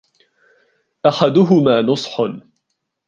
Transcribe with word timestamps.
أَحَدُهُمَا 1.05 1.81
نُصْحٌ 1.81 2.31